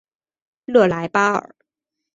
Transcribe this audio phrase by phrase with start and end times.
[0.65, 1.55] 热莱巴尔。